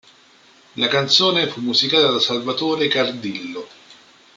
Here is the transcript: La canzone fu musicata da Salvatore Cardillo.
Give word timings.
La 0.77 0.87
canzone 0.87 1.45
fu 1.47 1.59
musicata 1.61 2.09
da 2.09 2.19
Salvatore 2.19 2.87
Cardillo. 2.87 3.67